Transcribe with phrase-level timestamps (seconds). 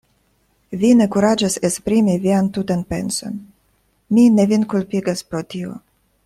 [0.83, 3.37] Vi ne kuraĝas esprimi vian tutan penson;
[4.17, 5.79] mi ne vin kulpigas pro tio.